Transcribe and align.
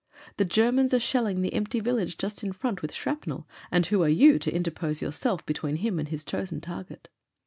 The 0.37 0.45
Germans 0.45 0.95
are 0.95 0.99
shelling 0.99 1.43
the 1.43 1.53
empty 1.53 1.79
village 1.79 2.17
just 2.17 2.43
in 2.43 2.53
front 2.53 2.81
with 2.81 2.91
shrapnel, 2.91 3.47
and 3.69 3.85
who 3.85 4.01
are 4.01 4.09
you 4.09 4.39
to 4.39 4.51
interpose 4.51 4.99
yourself 4.99 5.45
between 5.45 5.75
him 5.75 5.99
and 5.99 6.07
his 6.07 6.23
chosen 6.25 6.59
target? 6.59 7.07